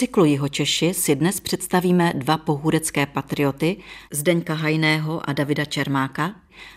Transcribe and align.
cyklu 0.00 0.24
Jihočeši 0.24 0.94
si 0.94 1.16
dnes 1.16 1.40
představíme 1.40 2.12
dva 2.16 2.36
pohůrecké 2.38 3.06
patrioty, 3.06 3.76
Zdeňka 4.12 4.54
Hajného 4.54 5.30
a 5.30 5.32
Davida 5.32 5.64
Čermáka, 5.64 6.34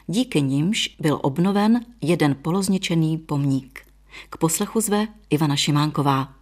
díky 0.08 0.42
nimž 0.42 0.96
byl 1.00 1.20
obnoven 1.22 1.86
jeden 2.02 2.36
polozničený 2.42 3.18
pomník. 3.18 3.80
K 4.30 4.38
poslechu 4.38 4.82
zve 4.82 5.08
Ivana 5.30 5.56
Šimánková. 5.56 6.34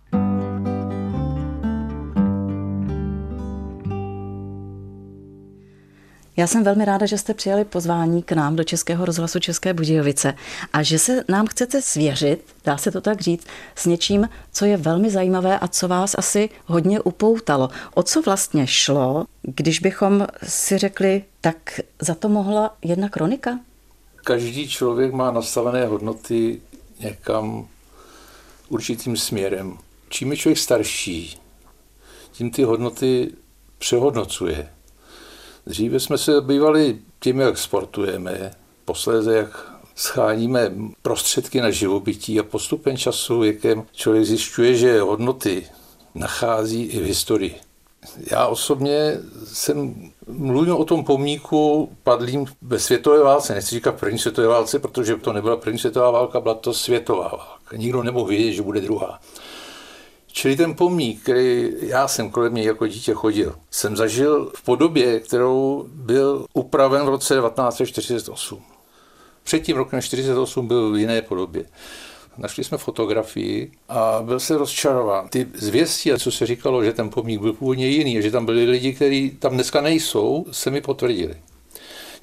Já 6.41 6.47
jsem 6.47 6.63
velmi 6.63 6.85
ráda, 6.85 7.05
že 7.05 7.17
jste 7.17 7.33
přijali 7.33 7.65
pozvání 7.65 8.23
k 8.23 8.31
nám 8.31 8.55
do 8.55 8.63
Českého 8.63 9.05
rozhlasu 9.05 9.39
České 9.39 9.73
Budějovice 9.73 10.33
a 10.73 10.83
že 10.83 10.99
se 10.99 11.23
nám 11.29 11.47
chcete 11.47 11.81
svěřit, 11.81 12.45
dá 12.65 12.77
se 12.77 12.91
to 12.91 13.01
tak 13.01 13.21
říct, 13.21 13.47
s 13.75 13.85
něčím, 13.85 14.29
co 14.51 14.65
je 14.65 14.77
velmi 14.77 15.09
zajímavé 15.09 15.59
a 15.59 15.67
co 15.67 15.87
vás 15.87 16.15
asi 16.17 16.49
hodně 16.65 17.01
upoutalo. 17.01 17.69
O 17.93 18.03
co 18.03 18.21
vlastně 18.21 18.67
šlo, 18.67 19.25
když 19.41 19.79
bychom 19.79 20.27
si 20.43 20.77
řekli, 20.77 21.23
tak 21.41 21.79
za 21.99 22.15
to 22.15 22.29
mohla 22.29 22.75
jedna 22.81 23.09
kronika? 23.09 23.59
Každý 24.15 24.69
člověk 24.69 25.13
má 25.13 25.31
nastavené 25.31 25.85
hodnoty 25.85 26.61
někam 26.99 27.67
určitým 28.69 29.17
směrem. 29.17 29.77
Čím 30.09 30.31
je 30.31 30.37
člověk 30.37 30.57
starší, 30.57 31.39
tím 32.31 32.51
ty 32.51 32.63
hodnoty 32.63 33.31
přehodnocuje. 33.77 34.69
Dříve 35.65 35.99
jsme 35.99 36.17
se 36.17 36.41
bývali 36.41 36.97
tím, 37.19 37.39
jak 37.39 37.57
sportujeme, 37.57 38.51
posléze 38.85 39.35
jak 39.35 39.71
scháníme 39.95 40.71
prostředky 41.01 41.61
na 41.61 41.69
živobytí 41.69 42.39
a 42.39 42.43
postupem 42.43 42.97
času, 42.97 43.39
věkem 43.39 43.83
člověk 43.91 44.25
zjišťuje, 44.25 44.75
že 44.75 45.01
hodnoty 45.01 45.65
nachází 46.15 46.83
i 46.83 46.99
v 46.99 47.05
historii. 47.05 47.55
Já 48.31 48.47
osobně 48.47 49.19
jsem 49.43 50.11
mluvil 50.27 50.75
o 50.75 50.85
tom 50.85 51.03
pomníku 51.03 51.89
padlým 52.03 52.45
ve 52.61 52.79
světové 52.79 53.23
válce. 53.23 53.53
Nechci 53.53 53.75
říkat 53.75 53.99
první 53.99 54.19
světové 54.19 54.47
válce, 54.47 54.79
protože 54.79 55.15
to 55.15 55.33
nebyla 55.33 55.57
první 55.57 55.79
světová 55.79 56.11
válka, 56.11 56.39
byla 56.39 56.53
to 56.53 56.73
světová 56.73 57.27
válka. 57.27 57.77
Nikdo 57.77 58.03
nemohl 58.03 58.25
vědět, 58.25 58.51
že 58.51 58.61
bude 58.61 58.81
druhá. 58.81 59.19
Čili 60.31 60.55
ten 60.55 60.75
pomník, 60.75 61.23
který 61.23 61.73
já 61.79 62.07
jsem 62.07 62.29
kolem 62.29 62.55
něj 62.55 62.65
jako 62.65 62.87
dítě 62.87 63.13
chodil, 63.13 63.55
jsem 63.71 63.95
zažil 63.95 64.51
v 64.55 64.63
podobě, 64.63 65.19
kterou 65.19 65.85
byl 65.87 66.45
upraven 66.53 67.05
v 67.05 67.09
roce 67.09 67.35
1948. 67.35 68.61
Před 69.43 69.59
tím 69.59 69.77
rokem 69.77 69.99
1948 69.99 70.67
byl 70.67 70.91
v 70.91 70.97
jiné 70.97 71.21
podobě. 71.21 71.65
Našli 72.37 72.63
jsme 72.63 72.77
fotografii 72.77 73.71
a 73.89 74.21
byl 74.21 74.39
se 74.39 74.57
rozčarován. 74.57 75.29
Ty 75.29 75.47
zvěsti, 75.53 76.11
co 76.17 76.31
se 76.31 76.45
říkalo, 76.45 76.83
že 76.83 76.93
ten 76.93 77.09
pomník 77.09 77.41
byl 77.41 77.53
původně 77.53 77.87
jiný 77.87 78.21
že 78.21 78.31
tam 78.31 78.45
byli 78.45 78.65
lidi, 78.65 78.93
kteří 78.93 79.31
tam 79.39 79.53
dneska 79.53 79.81
nejsou, 79.81 80.45
se 80.51 80.71
mi 80.71 80.81
potvrdili. 80.81 81.35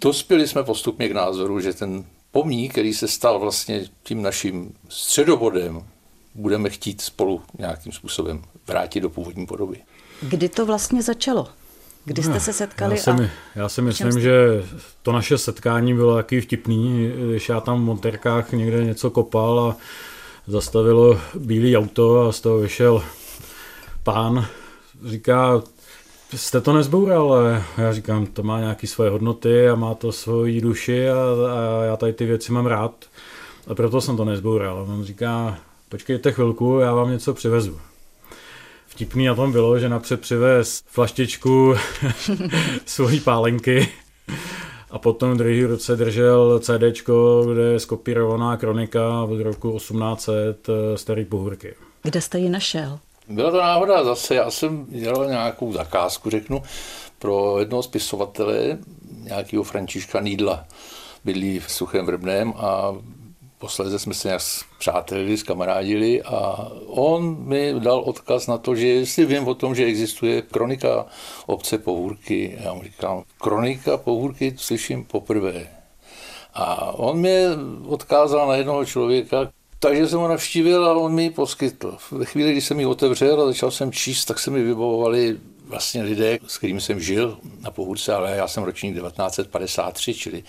Dospěli 0.01 0.49
jsme 0.49 0.63
postupně 0.63 1.09
k 1.09 1.13
názoru, 1.13 1.61
že 1.61 1.73
ten 1.73 2.05
pomník, 2.31 2.73
který 2.73 2.95
se 2.95 3.09
stal 3.09 3.39
vlastně 3.39 3.85
tím 4.03 4.23
naším 4.23 4.75
středobodem 4.89 5.83
budeme 6.39 6.71
chtít 6.71 7.01
spolu 7.01 7.43
nějakým 7.59 7.93
způsobem 7.93 8.43
vrátit 8.67 9.01
do 9.01 9.11
původní 9.11 9.47
podoby. 9.47 9.81
Kdy 10.23 10.49
to 10.49 10.67
vlastně 10.67 11.03
začalo? 11.03 11.49
Kdy 12.05 12.23
jste 12.23 12.33
no, 12.33 12.41
se 12.41 12.53
setkali? 12.53 12.97
Já 12.97 13.03
si, 13.03 13.11
a... 13.11 13.31
já 13.55 13.69
si 13.69 13.83
myslím, 13.83 14.13
jste... 14.13 14.21
že 14.21 14.65
to 15.03 15.13
naše 15.13 15.39
setkání 15.39 15.95
bylo 15.95 16.15
taky 16.15 16.41
vtipný, 16.41 17.13
když 17.31 17.49
já 17.49 17.61
tam 17.61 17.83
v 17.83 17.85
monterkách 17.85 18.53
někde 18.53 18.85
něco 18.85 19.11
kopal 19.11 19.61
a 19.61 19.77
zastavilo 20.47 21.21
bílý 21.35 21.77
auto 21.77 22.21
a 22.21 22.33
z 22.33 22.41
toho 22.41 22.59
vyšel 22.59 23.05
pán, 24.03 24.47
říká, 25.05 25.63
jste 26.35 26.61
to 26.61 26.73
nezboural, 26.73 27.33
ale 27.33 27.65
já 27.79 27.93
říkám, 27.93 28.27
to 28.27 28.43
má 28.43 28.61
nějaké 28.61 28.87
svoje 28.87 29.11
hodnoty 29.11 29.69
a 29.69 29.75
má 29.75 29.95
to 29.95 30.13
svoji 30.13 30.61
duši 30.61 31.11
a, 31.11 31.17
a 31.53 31.85
já 31.85 31.97
tady 31.97 32.13
ty 32.13 32.27
věci 32.27 32.53
mám 32.53 32.67
rád. 32.67 33.05
A 33.67 33.75
proto 33.75 34.01
jsem 34.01 34.17
to 34.17 34.25
nezboural. 34.25 34.87
On 34.89 35.05
říká, 35.05 35.59
počkejte 35.89 36.33
chvilku, 36.33 36.79
já 36.79 36.95
vám 36.95 37.11
něco 37.11 37.35
přivezu. 37.35 37.81
Vtipný 38.87 39.27
na 39.27 39.35
tom 39.35 39.53
bylo, 39.53 39.79
že 39.79 39.89
napřed 39.89 40.21
přivez 40.21 40.83
flaštičku 40.87 41.75
svojí 42.87 43.21
pálenky 43.21 43.89
a 44.91 44.99
potom 44.99 45.35
v 45.35 45.37
druhý 45.37 45.65
ruce 45.65 45.97
držel 45.97 46.61
CD, 46.61 46.83
kde 47.53 47.63
je 47.63 47.81
skopírovaná 47.81 48.57
kronika 48.57 49.23
od 49.23 49.41
roku 49.41 49.79
1800 49.79 50.69
eh, 50.69 50.99
starý 50.99 51.25
pohůrky. 51.25 51.75
Kde 52.03 52.21
jste 52.21 52.39
ji 52.39 52.49
našel? 52.49 52.99
Byla 53.29 53.51
to 53.51 53.57
náhoda 53.57 54.05
zase, 54.05 54.35
já 54.35 54.51
jsem 54.51 54.87
dělal 54.89 55.27
nějakou 55.27 55.73
zakázku, 55.73 56.31
řeknu, 56.31 56.63
pro 57.19 57.59
jednoho 57.59 57.83
spisovatele, 57.83 58.79
nějakého 59.23 59.63
Františka 59.63 60.21
Nídla. 60.21 60.65
Bydlí 61.25 61.59
v 61.59 61.71
Suchém 61.71 62.07
Vrbném 62.07 62.53
a 62.57 62.95
Posledně 63.59 63.99
jsme 63.99 64.15
se 64.15 64.29
nějak 64.29 64.43
přátelili, 64.79 65.37
skamarádili 65.37 66.23
a 66.23 66.69
on 66.87 67.37
mi 67.41 67.75
dal 67.79 68.01
odkaz 68.01 68.47
na 68.47 68.59
to, 68.59 68.75
že 68.75 68.87
jestli 68.87 69.27
vím 69.27 69.49
o 69.49 69.55
tom, 69.55 69.75
že 69.75 69.85
existuje 69.85 70.43
kronika 70.43 71.07
obce 71.47 71.79
Pohůrky. 71.79 72.59
Já 72.65 72.75
mu 72.75 72.83
říkám, 72.83 73.23
kronika 73.41 73.97
Pohůrky 73.97 74.55
slyším 74.57 75.05
poprvé. 75.05 75.67
A 76.55 76.93
on 76.93 77.19
mě 77.19 77.47
odkázal 77.87 78.49
na 78.49 78.57
jednoho 78.57 78.85
člověka, 78.85 79.51
takže 79.79 80.09
jsem 80.09 80.19
ho 80.19 80.29
navštívil 80.29 80.87
a 80.87 80.95
on 80.95 81.15
mi 81.15 81.23
ji 81.23 81.31
poskytl. 81.31 81.97
Ve 82.11 82.25
chvíli, 82.25 82.53
kdy 82.53 82.61
jsem 82.61 82.81
ji 82.81 82.87
otevřel 82.87 83.43
a 83.43 83.47
začal 83.47 83.71
jsem 83.71 83.93
číst, 83.93 84.25
tak 84.25 84.39
se 84.39 84.51
mi 84.51 84.63
vybavovali 84.63 85.37
vlastně 85.69 86.03
lidé, 86.03 86.39
s 86.47 86.59
kterými 86.59 86.81
jsem 86.81 87.01
žil 87.01 87.39
na 87.61 87.71
Pohůrce, 87.71 88.15
ale 88.15 88.37
já 88.37 88.49
jsem 88.49 88.63
ročník 88.63 88.95
1953, 88.95 90.15
čili 90.15 90.45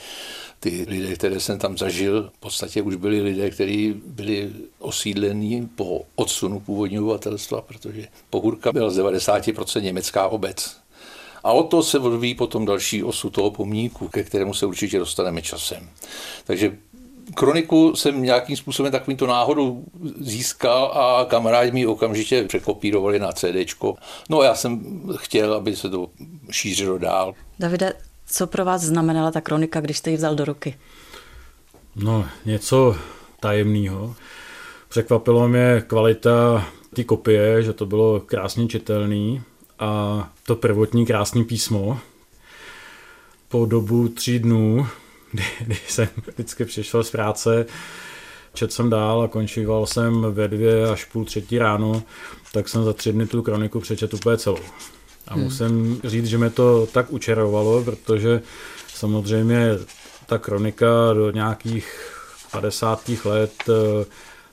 ty 0.59 0.85
lidé, 0.89 1.15
které 1.15 1.39
jsem 1.39 1.59
tam 1.59 1.77
zažil, 1.77 2.31
v 2.37 2.39
podstatě 2.39 2.81
už 2.81 2.95
byli 2.95 3.21
lidé, 3.21 3.49
kteří 3.49 4.01
byli 4.05 4.51
osídlení 4.79 5.69
po 5.75 6.05
odsunu 6.15 6.59
původního 6.59 7.03
obyvatelstva, 7.03 7.61
protože 7.61 8.07
Pohůrka 8.29 8.71
byla 8.71 8.89
z 8.89 8.99
90% 8.99 9.81
německá 9.81 10.27
obec. 10.27 10.77
A 11.43 11.51
o 11.51 11.63
to 11.63 11.83
se 11.83 11.99
odvíjí 11.99 12.35
potom 12.35 12.65
další 12.65 13.03
osu 13.03 13.29
toho 13.29 13.51
pomníku, 13.51 14.07
ke 14.07 14.23
kterému 14.23 14.53
se 14.53 14.65
určitě 14.65 14.99
dostaneme 14.99 15.41
časem. 15.41 15.89
Takže 16.43 16.77
kroniku 17.35 17.95
jsem 17.95 18.23
nějakým 18.23 18.57
způsobem 18.57 18.91
takovýmto 18.91 19.27
náhodou 19.27 19.83
získal 20.19 20.85
a 20.85 21.25
kamarádi 21.25 21.71
mi 21.71 21.85
okamžitě 21.85 22.43
překopírovali 22.43 23.19
na 23.19 23.31
CD. 23.31 23.55
No 24.29 24.39
a 24.39 24.45
já 24.45 24.55
jsem 24.55 25.01
chtěl, 25.17 25.53
aby 25.53 25.75
se 25.75 25.89
to 25.89 26.09
šířilo 26.51 26.97
dál. 26.97 27.33
Davide, 27.59 27.93
co 28.25 28.47
pro 28.47 28.65
vás 28.65 28.81
znamenala 28.81 29.31
ta 29.31 29.41
kronika, 29.41 29.81
když 29.81 29.97
jste 29.97 30.11
ji 30.11 30.17
vzal 30.17 30.35
do 30.35 30.45
ruky? 30.45 30.75
No, 31.95 32.25
něco 32.45 32.95
tajemného. 33.39 34.15
Překvapilo 34.89 35.47
mě 35.47 35.83
kvalita 35.87 36.65
té 36.95 37.03
kopie, 37.03 37.63
že 37.63 37.73
to 37.73 37.85
bylo 37.85 38.19
krásně 38.19 38.67
čitelný 38.67 39.41
a 39.79 40.29
to 40.45 40.55
prvotní 40.55 41.05
krásné 41.05 41.43
písmo. 41.43 41.99
Po 43.47 43.65
dobu 43.65 44.07
tří 44.07 44.39
dnů, 44.39 44.87
kdy, 45.31 45.43
kdy 45.59 45.77
jsem 45.87 46.07
vždycky 46.27 46.65
přišel 46.65 47.03
z 47.03 47.11
práce, 47.11 47.65
četl 48.53 48.73
jsem 48.73 48.89
dál 48.89 49.21
a 49.21 49.27
končíval 49.27 49.85
jsem 49.85 50.25
ve 50.31 50.47
dvě 50.47 50.89
až 50.89 51.05
půl 51.05 51.25
třetí 51.25 51.57
ráno, 51.57 52.03
tak 52.53 52.69
jsem 52.69 52.83
za 52.83 52.93
tři 52.93 53.13
dny 53.13 53.27
tu 53.27 53.41
kroniku 53.41 53.79
přečetl 53.79 54.15
úplně 54.15 54.37
celou. 54.37 54.59
A 55.27 55.33
hmm. 55.33 55.43
musím 55.43 56.01
říct, 56.03 56.25
že 56.25 56.37
mě 56.37 56.49
to 56.49 56.85
tak 56.85 57.11
učarovalo, 57.11 57.83
protože 57.83 58.41
samozřejmě 58.87 59.69
ta 60.25 60.37
kronika 60.37 60.87
do 61.13 61.31
nějakých 61.31 62.15
50. 62.51 63.09
let 63.25 63.53
eh, 63.69 64.05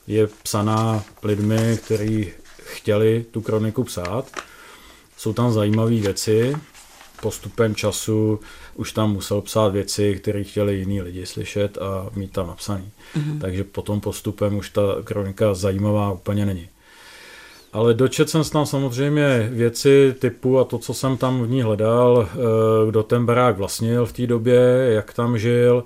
je 0.07 0.29
psaná 0.43 1.05
lidmi, 1.23 1.79
kteří 1.85 2.33
chtěli 2.65 3.25
tu 3.31 3.41
kroniku 3.41 3.85
psát. 3.85 4.25
Jsou 5.17 5.33
tam 5.33 5.53
zajímavé 5.53 5.91
věci. 5.91 6.57
Postupem 7.23 7.75
času 7.75 8.41
už 8.77 8.93
tam 8.93 9.13
musel 9.13 9.41
psát 9.41 9.69
věci, 9.69 10.15
které 10.15 10.45
chtěli 10.45 10.75
jiní 10.75 11.03
lidi 11.03 11.27
slyšet 11.27 11.79
a 11.79 12.11
mít 12.17 12.33
tam 12.33 12.47
napsaný. 12.47 12.91
Mm-hmm. 13.17 13.41
Takže 13.41 13.65
potom 13.65 14.01
postupem 14.01 14.57
už 14.57 14.71
ta 14.71 14.83
kronika 15.05 15.55
zajímavá 15.55 16.13
úplně 16.13 16.47
není. 16.47 16.69
Ale 17.73 17.95
dočet 17.95 18.31
jsem 18.31 18.45
tam 18.45 18.67
samozřejmě 18.67 19.49
věci 19.53 20.15
typu 20.19 20.59
a 20.59 20.65
to, 20.65 20.79
co 20.79 20.95
jsem 20.95 21.17
tam 21.17 21.43
v 21.43 21.51
ní 21.51 21.63
hledal, 21.63 22.29
eh, 22.29 22.37
kdo 22.91 23.03
ten 23.03 23.27
barák 23.27 23.59
vlastnil 23.59 24.07
v 24.07 24.13
té 24.13 24.27
době, 24.27 24.61
jak 24.89 25.13
tam 25.13 25.39
žil, 25.39 25.85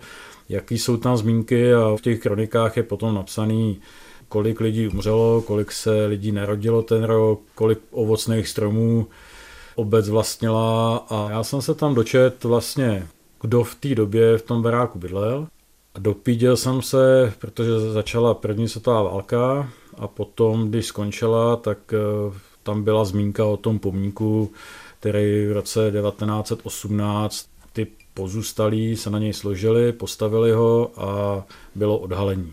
jaký 0.49 0.79
jsou 0.79 0.97
tam 0.97 1.17
zmínky 1.17 1.75
a 1.75 1.97
v 1.97 2.01
těch 2.01 2.21
kronikách 2.21 2.77
je 2.77 2.83
potom 2.83 3.15
napsaný, 3.15 3.81
kolik 4.29 4.61
lidí 4.61 4.89
umřelo, 4.89 5.43
kolik 5.43 5.73
se 5.73 6.07
lidí 6.07 6.33
narodilo 6.33 6.83
ten 6.83 7.05
rok, 7.05 7.41
kolik 7.55 7.79
ovocných 7.91 8.49
stromů 8.49 9.07
obec 9.81 10.09
vlastnila 10.09 10.97
a 10.97 11.31
já 11.31 11.45
jsem 11.45 11.63
se 11.63 11.75
tam 11.75 11.95
dočet 11.95 12.45
vlastně, 12.45 13.07
kdo 13.41 13.65
v 13.65 13.75
té 13.75 13.95
době 13.95 14.39
v 14.39 14.43
tom 14.43 14.63
baráku 14.63 14.99
bydlel. 14.99 15.47
A 15.95 15.99
dopíděl 15.99 16.57
jsem 16.57 16.83
se, 16.83 17.33
protože 17.39 17.81
začala 17.81 18.35
první 18.35 18.69
světová 18.69 19.03
válka, 19.03 19.69
a 19.99 20.09
potom, 20.09 20.69
když 20.69 20.87
skončila, 20.87 21.57
tak 21.57 21.79
eh, 21.93 22.39
tam 22.63 22.85
byla 22.85 23.05
zmínka 23.05 23.45
o 23.45 23.57
tom 23.57 23.79
pomníku, 23.79 24.51
který 25.01 25.47
v 25.47 25.53
roce 25.53 25.91
1918 25.91 27.49
ty 27.73 27.87
pozůstalí 28.15 28.97
se 28.97 29.11
na 29.11 29.19
něj 29.19 29.33
složili, 29.33 29.93
postavili 29.93 30.53
ho 30.53 30.91
a 30.97 31.45
bylo 31.75 31.99
odhalení. 31.99 32.53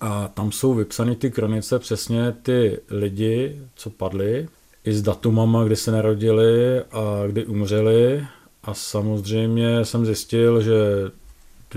A 0.00 0.28
tam 0.28 0.52
jsou 0.52 0.74
vypsány 0.74 1.16
ty 1.16 1.30
kronice 1.30 1.78
přesně 1.78 2.32
ty 2.42 2.78
lidi, 2.90 3.60
co 3.74 3.90
padli, 3.90 4.48
i 4.86 4.92
s 4.92 5.02
datumama, 5.02 5.64
kdy 5.64 5.76
se 5.76 5.92
narodili 5.92 6.80
a 6.80 7.26
kdy 7.26 7.46
umřeli. 7.46 8.26
A 8.62 8.74
samozřejmě 8.74 9.84
jsem 9.84 10.06
zjistil, 10.06 10.62
že 10.62 10.74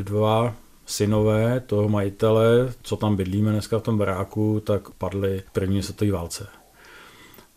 dva 0.04 0.56
synové 0.86 1.60
toho 1.60 1.90
majitele, 1.90 2.74
co 2.82 2.96
tam 2.96 3.16
bydlíme 3.16 3.52
dneska 3.52 3.80
v 3.80 3.84
tom 3.84 3.98
baráku, 3.98 4.62
tak 4.66 4.90
padli 4.90 5.44
v 5.48 5.52
první 5.52 5.84
světové 5.84 6.12
válce. 6.12 6.48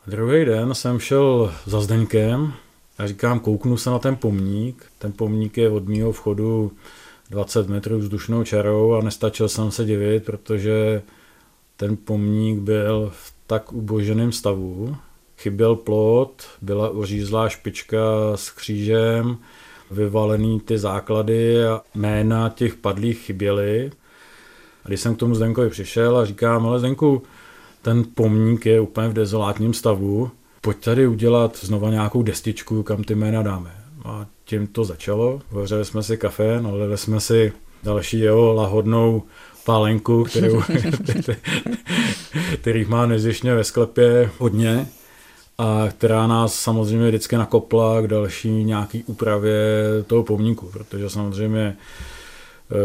A 0.06 0.10
druhý 0.10 0.44
den 0.44 0.75
jsem 0.75 0.99
šel 0.99 1.52
za 1.66 1.81
Zdeňkem 1.81 2.52
a 2.98 3.06
říkám, 3.06 3.40
kouknu 3.40 3.76
se 3.76 3.90
na 3.90 3.98
ten 3.98 4.16
pomník. 4.16 4.84
Ten 4.98 5.12
pomník 5.12 5.56
je 5.56 5.70
od 5.70 5.88
mého 5.88 6.12
vchodu 6.12 6.72
20 7.31 7.69
metrů 7.69 7.98
vzdušnou 7.98 8.44
čarou 8.44 8.93
a 8.93 9.02
nestačil 9.02 9.48
jsem 9.48 9.70
se 9.70 9.84
divit, 9.84 10.25
protože 10.25 11.02
ten 11.76 11.96
pomník 11.96 12.58
byl 12.58 13.12
v 13.14 13.34
tak 13.46 13.72
uboženém 13.72 14.32
stavu. 14.32 14.96
Chyběl 15.42 15.76
plot, 15.76 16.42
byla 16.60 16.90
ořízlá 16.90 17.48
špička 17.48 17.98
s 18.34 18.50
křížem, 18.50 19.38
vyvalený 19.90 20.60
ty 20.60 20.78
základy 20.78 21.64
a 21.64 21.80
jména 21.94 22.48
těch 22.48 22.74
padlých 22.74 23.18
chyběly. 23.18 23.90
A 24.84 24.88
když 24.88 25.00
jsem 25.00 25.14
k 25.14 25.18
tomu 25.18 25.34
Zdenkovi 25.34 25.70
přišel 25.70 26.18
a 26.18 26.24
říkám, 26.24 26.66
ale 26.66 26.78
Zdenku, 26.78 27.22
ten 27.82 28.04
pomník 28.14 28.66
je 28.66 28.80
úplně 28.80 29.08
v 29.08 29.12
dezolátním 29.12 29.74
stavu, 29.74 30.30
pojď 30.60 30.84
tady 30.84 31.06
udělat 31.06 31.56
znova 31.56 31.90
nějakou 31.90 32.22
destičku, 32.22 32.82
kam 32.82 33.04
ty 33.04 33.14
jména 33.14 33.42
dáme. 33.42 33.74
A 34.04 34.26
tím 34.44 34.66
to 34.66 34.84
začalo. 34.84 35.40
Vařili 35.50 35.84
jsme 35.84 36.02
si 36.02 36.16
kafe, 36.16 36.60
nalili 36.60 36.98
jsme 36.98 37.20
si 37.20 37.52
další 37.82 38.18
jeho 38.18 38.54
lahodnou 38.54 39.22
pálenku, 39.64 40.24
kterou, 40.24 40.62
kterých 42.60 42.88
má 42.88 43.06
nezjištně 43.06 43.54
ve 43.54 43.64
sklepě 43.64 44.30
hodně 44.38 44.86
a 45.58 45.88
která 45.90 46.26
nás 46.26 46.54
samozřejmě 46.54 47.08
vždycky 47.08 47.37
nakopla 47.37 48.00
k 48.02 48.06
další 48.06 48.50
nějaký 48.64 49.04
úpravě 49.04 49.56
toho 50.06 50.22
pomníku, 50.22 50.66
protože 50.72 51.10
samozřejmě 51.10 51.76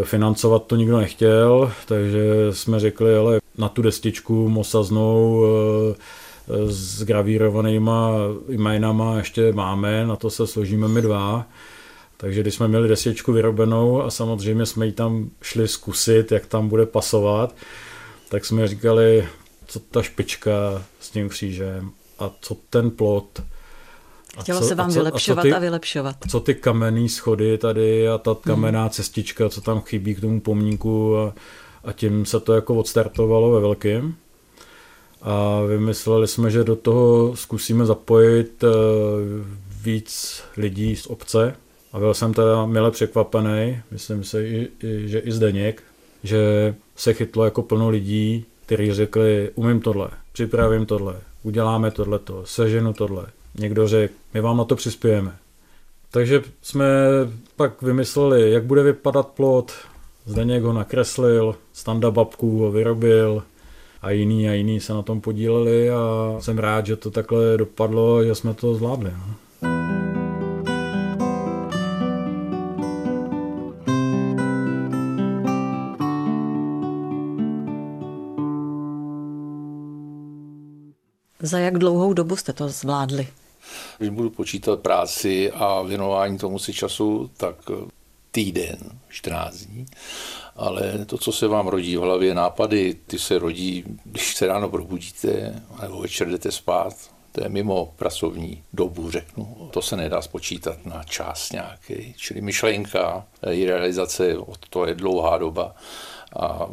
e, 0.01 0.03
financovat 0.03 0.65
to 0.67 0.75
nikdo 0.75 0.97
nechtěl, 0.97 1.71
takže 1.85 2.23
jsme 2.51 2.79
řekli, 2.79 3.15
ale 3.15 3.39
na 3.57 3.69
tu 3.69 3.81
destičku 3.81 4.49
mosaznou 4.49 5.45
e, 5.45 5.95
s 6.65 7.03
gravírovanýma 7.03 8.11
jménama 8.49 9.17
ještě 9.17 9.51
máme, 9.51 10.05
na 10.05 10.15
to 10.15 10.29
se 10.29 10.47
složíme 10.47 10.87
my 10.87 11.01
dva. 11.01 11.45
Takže 12.17 12.41
když 12.41 12.55
jsme 12.55 12.67
měli 12.67 12.87
desičku 12.87 13.33
vyrobenou 13.33 14.01
a 14.01 14.09
samozřejmě 14.09 14.65
jsme 14.65 14.85
ji 14.85 14.91
tam 14.91 15.29
šli 15.41 15.67
zkusit, 15.67 16.31
jak 16.31 16.45
tam 16.45 16.69
bude 16.69 16.85
pasovat, 16.85 17.55
tak 18.29 18.45
jsme 18.45 18.67
říkali, 18.67 19.27
co 19.67 19.79
ta 19.79 20.01
špička 20.01 20.83
s 20.99 21.09
tím 21.09 21.29
křížem 21.29 21.91
a 22.19 22.31
co 22.41 22.57
ten 22.69 22.91
plot. 22.91 23.41
Chtělo 24.41 24.59
co, 24.59 24.65
se 24.65 24.75
vám 24.75 24.89
a 24.89 24.93
co, 24.93 24.99
vylepšovat 24.99 25.41
a, 25.41 25.43
ty, 25.43 25.53
a 25.53 25.59
vylepšovat. 25.59 26.15
Co 26.29 26.39
ty 26.39 26.55
kamenné 26.55 27.09
schody 27.09 27.57
tady 27.57 28.09
a 28.09 28.17
ta 28.17 28.35
kamenná 28.41 28.81
hmm. 28.81 28.89
cestička, 28.89 29.49
co 29.49 29.61
tam 29.61 29.81
chybí 29.81 30.15
k 30.15 30.21
tomu 30.21 30.41
pomníku 30.41 31.17
a, 31.17 31.33
a 31.83 31.91
tím 31.91 32.25
se 32.25 32.39
to 32.39 32.53
jako 32.53 32.75
odstartovalo 32.75 33.51
ve 33.51 33.59
velkém. 33.59 34.15
A 35.21 35.61
vymysleli 35.61 36.27
jsme, 36.27 36.51
že 36.51 36.63
do 36.63 36.75
toho 36.75 37.35
zkusíme 37.35 37.85
zapojit 37.85 38.63
eh, 38.63 38.67
víc 39.81 40.43
lidí 40.57 40.95
z 40.95 41.07
obce. 41.07 41.55
A 41.93 41.99
byl 41.99 42.13
jsem 42.13 42.33
teda 42.33 42.65
mile 42.65 42.91
překvapený, 42.91 43.81
myslím 43.91 44.23
si, 44.23 44.67
že 45.05 45.19
i 45.19 45.31
Zdeněk, 45.31 45.83
že 46.23 46.75
se 46.95 47.13
chytlo 47.13 47.45
jako 47.45 47.61
plno 47.61 47.89
lidí, 47.89 48.45
kteří 48.65 48.93
řekli, 48.93 49.51
umím 49.55 49.81
tohle, 49.81 50.09
připravím 50.31 50.85
tohle, 50.85 51.15
uděláme 51.47 51.91
tohleto, 51.91 52.45
seženu 52.45 52.93
tohle. 52.93 53.25
Někdo 53.55 53.87
řekl, 53.87 54.13
my 54.33 54.41
vám 54.41 54.57
na 54.57 54.63
to 54.63 54.75
přispějeme. 54.75 55.35
Takže 56.11 56.41
jsme 56.61 56.85
pak 57.55 57.81
vymysleli, 57.81 58.51
jak 58.51 58.63
bude 58.63 58.83
vypadat 58.83 59.27
plot. 59.27 59.71
Zdeněk 60.25 60.63
ho 60.63 60.73
nakreslil, 60.73 61.55
Standa 61.73 62.11
babku 62.11 62.59
ho 62.59 62.71
vyrobil 62.71 63.43
a 64.01 64.11
jiný 64.11 64.49
a 64.49 64.53
jiný 64.53 64.79
se 64.79 64.93
na 64.93 65.01
tom 65.01 65.21
podíleli 65.21 65.89
a 65.89 66.35
jsem 66.39 66.57
rád, 66.57 66.85
že 66.85 66.95
to 66.95 67.11
takhle 67.11 67.57
dopadlo, 67.57 68.23
že 68.23 68.35
jsme 68.35 68.53
to 68.53 68.75
zvládli. 68.75 69.11
No. 69.11 69.46
Za 81.47 81.59
jak 81.59 81.77
dlouhou 81.77 82.13
dobu 82.13 82.35
jste 82.35 82.53
to 82.53 82.69
zvládli? 82.69 83.27
Když 83.97 84.09
budu 84.09 84.29
počítat 84.29 84.79
práci 84.79 85.51
a 85.51 85.81
věnování 85.81 86.37
tomu 86.37 86.59
si 86.59 86.73
času, 86.73 87.31
tak 87.37 87.55
týden, 88.31 88.77
14 89.09 89.55
dní. 89.55 89.85
Ale 90.55 91.05
to, 91.05 91.17
co 91.17 91.31
se 91.31 91.47
vám 91.47 91.67
rodí 91.67 91.97
v 91.97 92.01
hlavě, 92.01 92.35
nápady, 92.35 92.95
ty 93.07 93.19
se 93.19 93.39
rodí, 93.39 93.83
když 94.05 94.35
se 94.35 94.47
ráno 94.47 94.69
probudíte 94.69 95.61
nebo 95.81 95.99
večer 95.99 96.29
jdete 96.29 96.51
spát. 96.51 96.93
To 97.31 97.43
je 97.43 97.49
mimo 97.49 97.93
pracovní 97.95 98.63
dobu, 98.73 99.11
řeknu. 99.11 99.69
To 99.73 99.81
se 99.81 99.95
nedá 99.95 100.21
spočítat 100.21 100.85
na 100.85 101.03
čas 101.03 101.51
nějaký. 101.51 102.13
Čili 102.17 102.41
myšlenka, 102.41 103.25
její 103.49 103.65
realizace, 103.65 104.35
to 104.69 104.85
je 104.85 104.95
dlouhá 104.95 105.37
doba. 105.37 105.75
A 106.39 106.67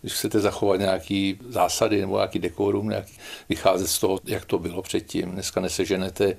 když 0.00 0.12
chcete 0.12 0.40
zachovat 0.40 0.80
nějaký 0.80 1.38
zásady 1.48 2.00
nebo 2.00 2.16
nějaký 2.16 2.38
dekorum, 2.38 2.88
nějaký, 2.88 3.12
vycházet 3.48 3.86
z 3.86 3.98
toho, 3.98 4.18
jak 4.24 4.44
to 4.44 4.58
bylo 4.58 4.82
předtím. 4.82 5.30
Dneska 5.30 5.60
neseženete 5.60 6.36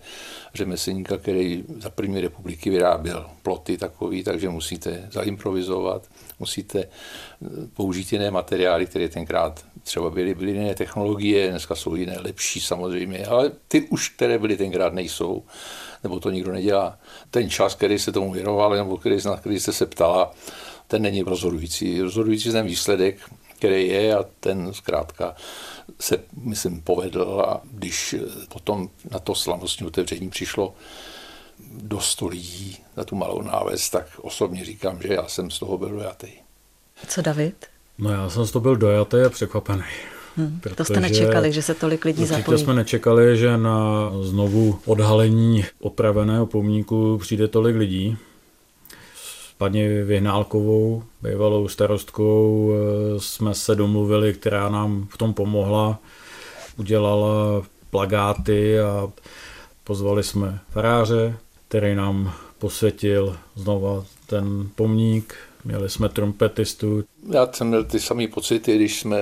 řemeslníka, 0.53 1.17
který 1.17 1.63
za 1.79 1.89
první 1.89 2.21
republiky 2.21 2.69
vyráběl 2.69 3.29
ploty 3.43 3.77
takový, 3.77 4.23
takže 4.23 4.49
musíte 4.49 5.09
zaimprovizovat, 5.11 6.07
musíte 6.39 6.79
eh, 6.79 6.87
použít 7.73 8.13
jiné 8.13 8.31
materiály, 8.31 8.85
které 8.85 9.09
tenkrát 9.09 9.65
třeba 9.83 10.09
byly, 10.09 10.35
byly 10.35 10.51
jiné 10.51 10.75
technologie, 10.75 11.49
dneska 11.49 11.75
jsou 11.75 11.95
jiné, 11.95 12.17
lepší 12.19 12.61
samozřejmě, 12.61 13.25
ale 13.25 13.51
ty 13.67 13.81
už, 13.81 14.09
které 14.09 14.39
byly 14.39 14.57
tenkrát, 14.57 14.93
nejsou, 14.93 15.43
nebo 16.03 16.19
to 16.19 16.29
nikdo 16.29 16.51
nedělá. 16.51 16.97
Ten 17.31 17.49
čas, 17.49 17.75
který 17.75 17.99
se 17.99 18.11
tomu 18.11 18.31
věnoval, 18.31 18.75
nebo 18.75 18.97
který, 18.97 19.17
na 19.25 19.37
který 19.37 19.59
jste 19.59 19.73
se 19.73 19.85
ptala, 19.85 20.31
ten 20.87 21.01
není 21.01 21.21
rozhodující. 21.21 22.01
Rozhodující 22.01 22.49
je 22.49 22.53
ten 22.53 22.65
výsledek, 22.65 23.17
který 23.61 23.87
je 23.87 24.15
a 24.15 24.25
ten 24.39 24.73
zkrátka 24.73 25.35
se, 25.99 26.17
myslím, 26.43 26.81
povedl 26.81 27.43
a 27.47 27.61
když 27.71 28.15
potom 28.53 28.89
na 29.11 29.19
to 29.19 29.35
slavnostní 29.35 29.87
otevření 29.87 30.29
přišlo 30.29 30.73
do 31.71 31.99
sto 31.99 32.27
lidí 32.27 32.77
na 32.97 33.03
tu 33.03 33.15
malou 33.15 33.41
náves, 33.41 33.89
tak 33.89 34.05
osobně 34.21 34.65
říkám, 34.65 35.01
že 35.01 35.13
já 35.13 35.27
jsem 35.27 35.51
z 35.51 35.59
toho 35.59 35.77
byl 35.77 35.89
dojatý. 35.89 36.27
Co 37.07 37.21
David? 37.21 37.65
No 37.97 38.09
já 38.09 38.29
jsem 38.29 38.45
z 38.45 38.51
toho 38.51 38.61
byl 38.63 38.75
dojatý 38.75 39.17
a 39.25 39.29
překvapený. 39.29 39.83
Hmm, 40.37 40.61
to 40.75 40.85
jste 40.85 40.99
nečekali, 40.99 41.51
že 41.51 41.61
se 41.61 41.73
tolik 41.73 42.05
lidí 42.05 42.25
zapojí. 42.25 42.59
jsme 42.59 42.73
nečekali, 42.73 43.37
že 43.37 43.57
na 43.57 44.11
znovu 44.21 44.79
odhalení 44.85 45.65
opraveného 45.79 46.45
pomníku 46.45 47.17
přijde 47.17 47.47
tolik 47.47 47.75
lidí 47.75 48.17
paní 49.61 49.87
Vyhnálkovou, 49.87 51.03
bývalou 51.21 51.67
starostkou, 51.67 52.71
eh, 52.71 53.19
jsme 53.19 53.53
se 53.53 53.75
domluvili, 53.75 54.33
která 54.33 54.69
nám 54.69 55.07
v 55.09 55.17
tom 55.17 55.33
pomohla. 55.33 55.99
Udělala 56.77 57.61
plagáty 57.89 58.79
a 58.79 59.11
pozvali 59.83 60.23
jsme 60.23 60.59
faráře, 60.69 61.37
který 61.67 61.95
nám 61.95 62.33
posvětil 62.57 63.37
znova 63.55 64.03
ten 64.27 64.69
pomník. 64.75 65.35
Měli 65.65 65.89
jsme 65.89 66.09
trompetistu. 66.09 67.03
Já 67.29 67.47
jsem 67.53 67.67
měl 67.67 67.83
ty 67.83 67.99
samé 67.99 68.27
pocity, 68.27 68.75
když 68.75 68.99
jsme 68.99 69.17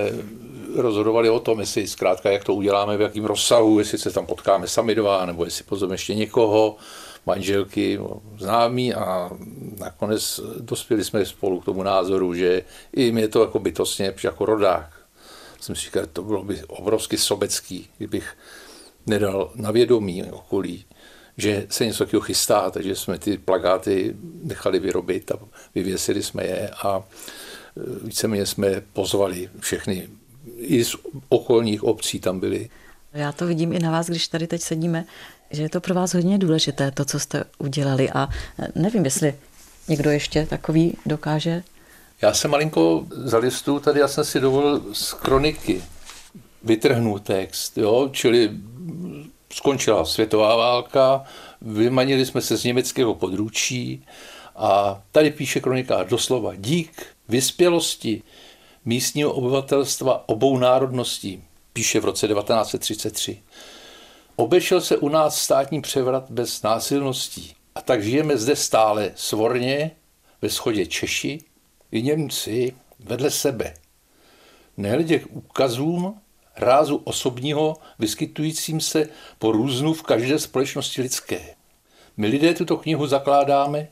rozhodovali 0.76 1.30
o 1.30 1.40
tom, 1.40 1.60
jestli 1.60 1.86
zkrátka, 1.86 2.30
jak 2.30 2.44
to 2.44 2.54
uděláme, 2.54 2.96
v 2.96 3.00
jakém 3.00 3.24
rozsahu, 3.24 3.78
jestli 3.78 3.98
se 3.98 4.10
tam 4.10 4.26
potkáme 4.26 4.68
sami 4.68 4.94
dva, 4.94 5.26
nebo 5.26 5.44
jestli 5.44 5.64
pozveme 5.64 5.94
ještě 5.94 6.14
někoho 6.14 6.76
manželky, 7.26 8.00
známí 8.38 8.94
a 8.94 9.30
nakonec 9.78 10.40
dospěli 10.60 11.04
jsme 11.04 11.26
spolu 11.26 11.60
k 11.60 11.64
tomu 11.64 11.82
názoru, 11.82 12.34
že 12.34 12.62
i 12.92 13.12
mě 13.12 13.28
to 13.28 13.40
jako 13.40 13.58
bytostně, 13.58 14.14
jako 14.24 14.46
rodák, 14.46 14.92
jsem 15.60 15.74
si 15.74 15.82
říkal, 15.82 16.06
to 16.12 16.22
bylo 16.22 16.44
by 16.44 16.62
obrovsky 16.64 17.18
sobecký, 17.18 17.88
kdybych 17.98 18.36
nedal 19.06 19.50
na 19.54 19.70
vědomí 19.70 20.22
okolí, 20.22 20.84
že 21.36 21.66
se 21.70 21.86
něco 21.86 22.04
takového 22.04 22.20
chystá, 22.20 22.70
takže 22.70 22.96
jsme 22.96 23.18
ty 23.18 23.38
plagáty 23.38 24.16
nechali 24.42 24.78
vyrobit 24.78 25.30
a 25.32 25.38
vyvěsili 25.74 26.22
jsme 26.22 26.44
je 26.44 26.70
a 26.70 27.02
e, 27.02 27.02
víceméně 28.04 28.46
jsme 28.46 28.82
pozvali 28.92 29.50
všechny, 29.60 30.08
i 30.56 30.84
z 30.84 30.96
okolních 31.28 31.84
obcí 31.84 32.20
tam 32.20 32.40
byli. 32.40 32.70
Já 33.12 33.32
to 33.32 33.46
vidím 33.46 33.72
i 33.72 33.78
na 33.78 33.90
vás, 33.90 34.06
když 34.06 34.28
tady 34.28 34.46
teď 34.46 34.60
sedíme, 34.60 35.04
že 35.50 35.62
je 35.62 35.68
to 35.68 35.80
pro 35.80 35.94
vás 35.94 36.14
hodně 36.14 36.38
důležité, 36.38 36.90
to, 36.90 37.04
co 37.04 37.20
jste 37.20 37.44
udělali. 37.58 38.10
A 38.10 38.28
nevím, 38.74 39.04
jestli 39.04 39.34
někdo 39.88 40.10
ještě 40.10 40.46
takový 40.46 40.96
dokáže. 41.06 41.62
Já 42.22 42.34
jsem 42.34 42.50
malinko 42.50 43.06
zalistu, 43.10 43.80
tady 43.80 44.00
já 44.00 44.08
jsem 44.08 44.24
si 44.24 44.40
dovolil 44.40 44.82
z 44.92 45.12
kroniky 45.12 45.82
vytrhnout 46.62 47.22
text, 47.22 47.78
jo? 47.78 48.08
čili 48.12 48.50
skončila 49.52 50.04
světová 50.04 50.56
válka, 50.56 51.24
vymanili 51.62 52.26
jsme 52.26 52.40
se 52.40 52.56
z 52.56 52.64
německého 52.64 53.14
područí 53.14 54.04
a 54.56 55.02
tady 55.12 55.30
píše 55.30 55.60
kronikář 55.60 56.08
doslova 56.08 56.54
dík 56.54 57.06
vyspělosti 57.28 58.22
místního 58.84 59.32
obyvatelstva 59.32 60.28
obou 60.28 60.58
národností, 60.58 61.44
píše 61.72 62.00
v 62.00 62.04
roce 62.04 62.28
1933. 62.28 63.38
Obešel 64.40 64.80
se 64.80 64.96
u 64.96 65.08
nás 65.08 65.42
státní 65.42 65.80
převrat 65.80 66.30
bez 66.30 66.62
násilností 66.62 67.54
a 67.74 67.82
tak 67.82 68.04
žijeme 68.04 68.36
zde 68.36 68.56
stále 68.56 69.12
svorně, 69.14 69.90
ve 70.42 70.48
schodě 70.48 70.86
Češi 70.86 71.40
i 71.92 72.02
Němci 72.02 72.74
vedle 72.98 73.30
sebe. 73.30 73.74
Nehledě 74.76 75.18
k 75.18 75.26
úkazům 75.30 76.20
rázu 76.56 76.96
osobního 76.96 77.76
vyskytujícím 77.98 78.80
se 78.80 79.08
po 79.38 79.52
různu 79.52 79.94
v 79.94 80.02
každé 80.02 80.38
společnosti 80.38 81.02
lidské. 81.02 81.40
My 82.16 82.26
lidé 82.26 82.54
tuto 82.54 82.76
knihu 82.76 83.06
zakládáme, 83.06 83.88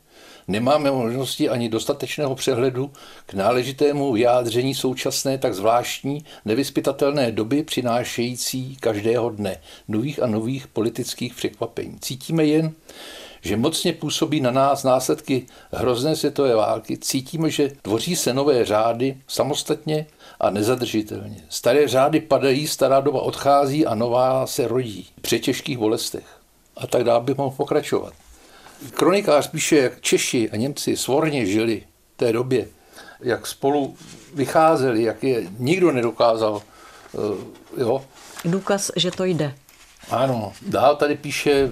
nemáme 0.49 0.91
možnosti 0.91 1.49
ani 1.49 1.69
dostatečného 1.69 2.35
přehledu 2.35 2.91
k 3.25 3.33
náležitému 3.33 4.13
vyjádření 4.13 4.75
současné 4.75 5.37
tak 5.37 5.53
zvláštní, 5.53 6.25
nevyspytatelné 6.45 7.31
doby 7.31 7.63
přinášející 7.63 8.75
každého 8.75 9.29
dne 9.29 9.57
nových 9.87 10.23
a 10.23 10.27
nových 10.27 10.67
politických 10.67 11.33
překvapení. 11.33 11.97
Cítíme 11.99 12.45
jen, 12.45 12.71
že 13.41 13.57
mocně 13.57 13.93
působí 13.93 14.41
na 14.41 14.51
nás 14.51 14.83
následky 14.83 15.45
hrozné 15.71 16.15
světové 16.15 16.55
války, 16.55 16.97
cítíme, 16.97 17.49
že 17.49 17.71
tvoří 17.81 18.15
se 18.15 18.33
nové 18.33 18.65
řády 18.65 19.17
samostatně 19.27 20.05
a 20.39 20.49
nezadržitelně. 20.49 21.37
Staré 21.49 21.87
řády 21.87 22.19
padají, 22.19 22.67
stará 22.67 22.99
doba 22.99 23.21
odchází 23.21 23.85
a 23.85 23.95
nová 23.95 24.47
se 24.47 24.67
rodí 24.67 25.07
při 25.21 25.39
těžkých 25.39 25.77
bolestech. 25.77 26.39
A 26.77 26.87
tak 26.87 27.03
dále 27.03 27.23
bych 27.23 27.37
mohl 27.37 27.55
pokračovat. 27.55 28.13
Kronikář 28.93 29.47
píše, 29.47 29.77
jak 29.77 30.01
Češi 30.01 30.49
a 30.49 30.55
Němci 30.55 30.97
svorně 30.97 31.45
žili 31.45 31.83
v 32.13 32.17
té 32.17 32.33
době, 32.33 32.67
jak 33.19 33.47
spolu 33.47 33.95
vycházeli, 34.33 35.03
jak 35.03 35.23
je 35.23 35.47
nikdo 35.59 35.91
nedokázal. 35.91 36.61
Eh, 37.15 37.81
jo. 37.81 38.05
Důkaz, 38.45 38.91
že 38.95 39.11
to 39.11 39.23
jde. 39.23 39.55
Ano. 40.09 40.53
Dál 40.61 40.95
tady 40.95 41.15
píše 41.15 41.69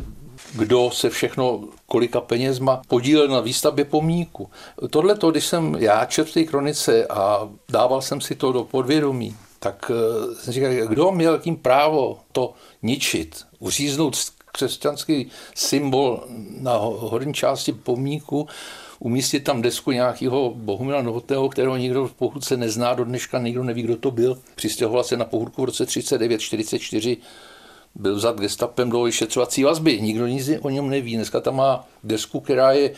kdo 0.53 0.91
se 0.93 1.09
všechno, 1.09 1.63
kolika 1.85 2.21
penězma 2.21 2.81
podílel 2.87 3.27
na 3.27 3.39
výstavbě 3.39 3.85
pomníku. 3.85 4.49
Tohle 4.89 5.15
to, 5.15 5.31
když 5.31 5.45
jsem 5.45 5.75
já 5.79 6.05
četl 6.05 6.29
v 6.29 6.33
té 6.33 6.43
kronice 6.43 7.07
a 7.07 7.49
dával 7.69 8.01
jsem 8.01 8.21
si 8.21 8.35
to 8.35 8.51
do 8.51 8.63
podvědomí, 8.63 9.35
tak 9.59 9.91
eh, 9.93 10.35
jsem 10.35 10.53
říkal, 10.53 10.71
kdo 10.87 11.11
měl 11.11 11.39
tím 11.39 11.55
právo 11.55 12.19
to 12.31 12.53
ničit, 12.81 13.45
uříznout 13.59 14.15
křesťanský 14.57 15.27
symbol 15.55 16.23
na 16.59 16.77
horní 16.77 17.33
části 17.33 17.73
pomníku, 17.73 18.47
umístit 18.99 19.39
tam 19.39 19.61
desku 19.61 19.91
nějakého 19.91 20.53
Bohumila 20.55 21.01
Novotného, 21.01 21.49
kterého 21.49 21.77
nikdo 21.77 22.07
v 22.07 22.13
Pohudce 22.13 22.57
nezná, 22.57 22.93
do 22.93 23.05
dneška 23.05 23.39
nikdo 23.39 23.63
neví, 23.63 23.81
kdo 23.81 23.97
to 23.97 24.11
byl. 24.11 24.37
Přistěhoval 24.55 25.03
se 25.03 25.17
na 25.17 25.25
Pohudku 25.25 25.61
v 25.61 25.65
roce 25.65 25.85
39, 25.85 26.41
44, 26.41 27.17
byl 27.95 28.15
vzat 28.15 28.39
gestapem 28.39 28.89
do 28.89 29.03
vyšetřovací 29.03 29.63
vazby. 29.63 30.01
Nikdo 30.01 30.27
nic 30.27 30.49
o 30.61 30.69
něm 30.69 30.89
neví. 30.89 31.15
Dneska 31.15 31.39
tam 31.39 31.55
má 31.55 31.87
desku, 32.03 32.39
která 32.39 32.71
je 32.71 32.93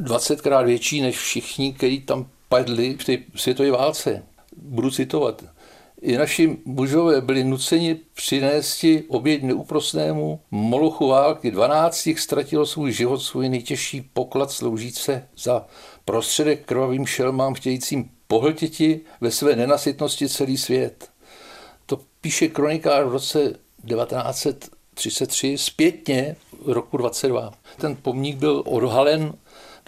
20krát 0.00 0.64
větší 0.64 1.00
než 1.00 1.18
všichni, 1.18 1.72
kteří 1.72 2.00
tam 2.00 2.26
padli 2.48 2.96
v 3.00 3.04
té 3.04 3.18
světové 3.36 3.70
válce. 3.70 4.22
Budu 4.56 4.90
citovat. 4.90 5.44
I 6.02 6.16
naši 6.16 6.56
mužové 6.64 7.20
byli 7.20 7.44
nuceni 7.44 7.94
přinést 8.14 8.84
oběť 9.08 9.42
neúprostnému 9.42 10.40
molochu 10.50 11.08
války. 11.08 11.50
12 11.50 12.06
jich 12.06 12.20
ztratilo 12.20 12.66
svůj 12.66 12.92
život, 12.92 13.18
svůj 13.18 13.48
nejtěžší 13.48 14.00
poklad 14.12 14.50
sloužíce 14.50 15.28
za 15.36 15.66
prostředek 16.04 16.64
krvavým 16.64 17.06
šelmám 17.06 17.54
chtějícím 17.54 18.10
pohltiti 18.26 19.00
ve 19.20 19.30
své 19.30 19.56
nenasytnosti 19.56 20.28
celý 20.28 20.56
svět. 20.56 21.08
To 21.86 22.00
píše 22.20 22.48
kronikář 22.48 23.04
v 23.06 23.12
roce 23.12 23.52
1933 23.86 25.58
zpětně 25.58 26.36
roku 26.66 26.96
22. 26.96 27.52
Ten 27.76 27.96
pomník 27.96 28.36
byl 28.36 28.62
odhalen 28.66 29.34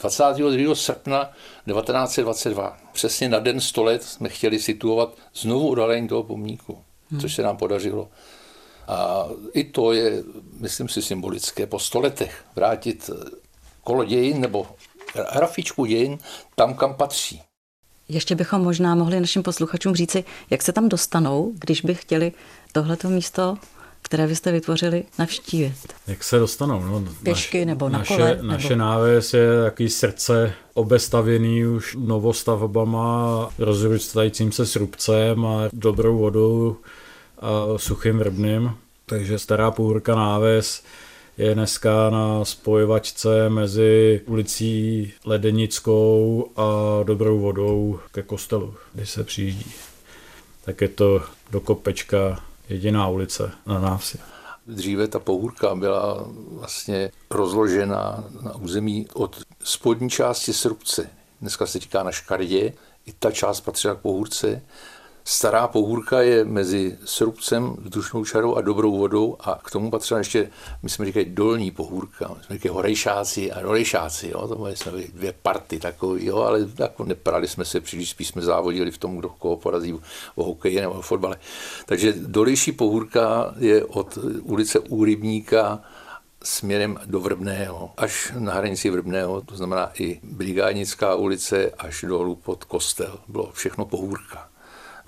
22. 0.01 0.75
srpna 0.75 1.31
1922. 1.67 2.77
Přesně 2.93 3.29
na 3.29 3.39
den 3.39 3.61
100 3.61 3.85
let 3.85 4.03
jsme 4.03 4.29
chtěli 4.29 4.59
situovat 4.59 5.15
znovu 5.35 5.69
odhalení 5.69 6.09
toho 6.09 6.23
pomníku, 6.23 6.79
hmm. 7.11 7.21
což 7.21 7.35
se 7.35 7.43
nám 7.43 7.57
podařilo. 7.57 8.09
A 8.89 9.27
i 9.55 9.65
to 9.65 9.93
je, 9.93 10.23
myslím 10.61 10.89
si, 10.89 11.03
symbolické. 11.03 11.67
Po 11.67 11.79
100 11.79 12.01
letech 12.01 12.45
vrátit 12.57 13.11
kolo 13.85 14.05
dějin 14.05 14.41
nebo 14.41 14.67
hrafičku 15.31 15.85
dějin 15.85 16.19
tam, 16.55 16.75
kam 16.75 16.95
patří. 16.95 17.43
Ještě 18.09 18.35
bychom 18.35 18.63
možná 18.63 18.95
mohli 18.95 19.21
našim 19.21 19.43
posluchačům 19.43 19.95
říci, 19.95 20.25
jak 20.51 20.63
se 20.63 20.73
tam 20.73 20.89
dostanou, 20.89 21.53
když 21.55 21.81
by 21.81 21.95
chtěli 21.95 22.33
tohleto 22.73 23.09
místo 23.09 23.59
které 24.03 24.27
vy 24.27 24.37
jste 24.37 24.53
vytvořili, 24.53 25.05
navštívit? 25.19 25.75
Jak 26.07 26.25
se 26.25 26.39
dostanou? 26.39 26.85
No, 26.85 27.05
Pěšky 27.23 27.59
naš, 27.59 27.67
nebo 27.67 27.89
na 27.89 27.99
naše, 27.99 28.17
kole? 28.17 28.39
Naše 28.43 28.69
nebo... 28.69 28.79
náves 28.79 29.35
je 29.35 29.63
takový 29.65 29.89
srdce 29.89 30.53
obestavěný 30.75 31.67
už 31.67 31.97
novostavbama, 32.01 33.51
rozrůstajícím 33.59 34.53
se 34.53 34.67
srubcem 34.67 35.47
a 35.47 35.69
dobrou 35.73 36.19
vodou 36.19 36.77
a 37.39 37.79
suchým 37.79 38.19
vrbným. 38.19 38.71
Takže 39.07 39.39
stará 39.39 39.71
půrka 39.71 40.15
náves 40.15 40.83
je 41.39 41.55
dneska 41.55 42.11
na 42.11 42.45
spojovačce 42.45 43.49
mezi 43.49 44.21
ulicí 44.27 45.13
Ledenickou 45.25 46.51
a 46.57 47.03
Dobrou 47.03 47.39
vodou 47.39 47.99
ke 48.13 48.23
kostelu, 48.23 48.75
kde 48.95 49.07
se 49.07 49.25
přijíždí. 49.25 49.73
Tak 50.65 50.81
je 50.81 50.89
to 50.89 51.23
do 51.51 51.61
kopečka 51.61 52.43
jediná 52.71 53.09
ulice 53.09 53.51
na 53.67 53.81
návsi. 53.81 54.19
Dříve 54.67 55.09
ta 55.09 55.19
pohůrka 55.19 55.75
byla 55.75 56.25
vlastně 56.53 57.11
rozložena 57.31 58.25
na 58.43 58.55
území 58.55 59.07
od 59.15 59.43
spodní 59.65 60.11
části 60.11 60.53
Srubce. 60.53 61.11
Dneska 61.41 61.67
se 61.67 61.79
říká 61.79 62.03
na 62.03 62.13
Škardě. 62.13 62.73
I 63.07 63.13
ta 63.19 63.31
část 63.31 63.61
patřila 63.61 63.95
k 63.95 63.99
pohůrce 63.99 64.63
Stará 65.25 65.69
pohůrka 65.69 66.21
je 66.21 66.45
mezi 66.45 66.99
Srubcem, 67.05 67.77
vzdušnou 67.79 68.25
čarou 68.25 68.55
a 68.55 68.61
dobrou 68.61 68.99
vodou 68.99 69.37
a 69.41 69.61
k 69.65 69.71
tomu 69.71 69.91
patřila 69.91 70.19
ještě, 70.19 70.51
my 70.83 70.89
jsme 70.89 71.07
říkali, 71.07 71.25
dolní 71.25 71.71
pohůrka. 71.71 72.35
My 72.39 72.45
jsme 72.45 72.57
říkali 72.57 72.75
horejšáci 72.75 73.53
a 73.53 73.63
dolejšáci, 73.63 74.29
jo, 74.29 74.49
to 74.49 74.57
byly 74.57 74.77
jsme 74.77 74.93
dvě 74.93 75.35
party 75.43 75.79
takový, 75.79 76.27
jo, 76.27 76.37
ale 76.37 76.61
jako 76.79 77.05
neprali 77.05 77.49
jsme 77.49 77.65
se 77.65 77.81
příliš, 77.81 78.11
spíš 78.11 78.29
jsme 78.29 78.43
závodili 78.43 78.91
v 78.91 78.99
tom, 78.99 79.17
kdo 79.17 79.29
koho 79.29 79.57
porazí 79.57 80.01
o 80.35 80.45
hokeji 80.45 80.81
nebo 80.81 80.95
o 80.95 81.03
fotbale. 81.03 81.37
Takže 81.87 82.15
dolejší 82.17 82.73
pohůrka 82.73 83.55
je 83.59 83.85
od 83.85 84.19
ulice 84.43 84.79
Úrybníka 84.79 85.81
směrem 86.45 86.99
do 87.07 87.21
Vrbného, 87.21 87.91
až 87.97 88.33
na 88.39 88.55
hranici 88.55 88.91
Vrbného, 88.91 89.41
to 89.41 89.57
znamená 89.57 89.91
i 89.99 90.21
Brigádnická 90.23 91.15
ulice 91.15 91.71
až 91.71 92.05
dolů 92.09 92.37
pod 92.37 92.65
kostel. 92.65 93.19
Bylo 93.29 93.51
všechno 93.53 93.85
pohůrka. 93.85 94.50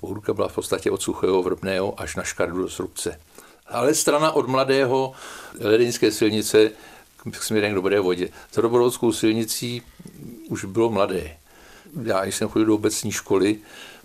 Pohůrka 0.03 0.33
byla 0.33 0.47
v 0.47 0.55
podstatě 0.55 0.91
od 0.91 1.01
Suchého 1.01 1.43
Vrbného 1.43 2.01
až 2.01 2.15
na 2.15 2.23
Škardu 2.23 2.61
do 2.61 2.69
Srubce. 2.69 3.19
Ale 3.67 3.95
strana 3.95 4.31
od 4.31 4.47
Mladého 4.47 5.13
Ledinské 5.59 6.11
silnice 6.11 6.71
k 7.31 7.43
směrem 7.43 7.71
k 7.71 7.75
Dobré 7.75 7.99
vodě. 7.99 8.29
Za 8.53 8.61
Dobrovodskou 8.61 9.11
silnicí 9.11 9.81
už 10.49 10.65
bylo 10.65 10.89
mladé. 10.89 11.37
Já 12.03 12.23
jsem 12.25 12.49
chodil 12.49 12.65
do 12.65 12.75
obecní 12.75 13.11
školy 13.11 13.57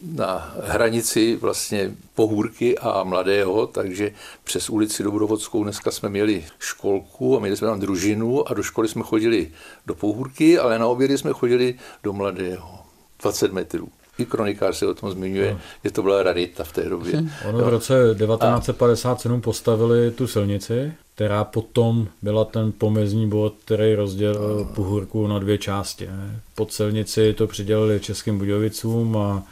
na 0.03 0.55
hranici 0.65 1.37
vlastně 1.37 1.95
Pohůrky 2.15 2.79
a 2.79 3.05
Mladého, 3.05 3.67
takže 3.67 4.15
přes 4.45 4.71
ulici 4.71 5.03
Dobrovodskou 5.03 5.63
dneska 5.63 5.91
jsme 5.91 6.09
měli 6.09 6.45
školku 6.59 7.37
a 7.37 7.41
měli 7.41 7.57
jsme 7.57 7.69
tam 7.69 7.81
družinu 7.81 8.49
a 8.49 8.55
do 8.55 8.63
školy 8.63 8.89
jsme 8.89 9.03
chodili 9.03 9.53
do 9.87 9.95
Pohůrky, 9.95 10.59
ale 10.59 10.79
na 10.79 10.87
obědy 10.87 11.19
jsme 11.19 11.33
chodili 11.33 11.79
do 12.03 12.13
Mladého. 12.13 12.79
20 13.23 13.53
metrů 13.53 13.89
i 14.19 14.27
kronikář 14.27 14.77
se 14.77 14.87
o 14.87 14.95
tom 14.95 15.11
zmiňuje, 15.11 15.53
no. 15.53 15.61
že 15.85 15.91
to 15.91 16.03
byla 16.03 16.23
rarita 16.23 16.65
v 16.65 16.73
té 16.73 16.89
době. 16.89 17.21
Hm. 17.21 17.31
Ono 17.49 17.59
v 17.59 17.69
roce 17.69 17.95
1957 18.19 19.41
postavili 19.41 20.11
tu 20.11 20.27
silnici, 20.27 20.93
která 21.15 21.45
potom 21.45 22.09
byla 22.23 22.45
ten 22.45 22.73
pomezní 22.73 23.29
bod, 23.29 23.55
který 23.65 23.95
rozdělil 23.95 24.57
no. 24.59 24.75
Puhurku 24.75 25.27
na 25.27 25.39
dvě 25.39 25.59
části. 25.59 26.09
Pod 26.55 26.73
silnici 26.73 27.35
to 27.35 27.47
přidělili 27.47 28.01
Českým 28.01 28.39
Budějovicům 28.39 29.17
a 29.17 29.43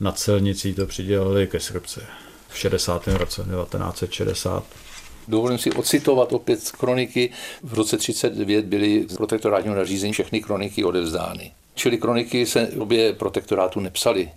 nad 0.00 0.18
silnicí 0.18 0.74
to 0.74 0.86
přidělili 0.86 1.46
ke 1.46 1.60
Srbce 1.60 2.02
v 2.48 2.58
60. 2.58 3.08
roce 3.08 3.42
1960. 3.42 4.64
Dovolím 5.28 5.58
si 5.58 5.72
ocitovat 5.72 6.32
opět 6.32 6.70
kroniky. 6.70 7.30
V 7.62 7.74
roce 7.74 7.96
39 7.96 8.64
byly 8.64 9.06
z 9.08 9.16
protektorátního 9.16 9.74
nařízení 9.74 10.12
všechny 10.12 10.40
kroniky 10.40 10.84
odevzdány. 10.84 11.52
Čili 11.74 11.98
kroniky 11.98 12.46
se 12.46 12.68
obě 12.68 13.12
protektorátu 13.12 13.80
nepsaly. 13.80 14.32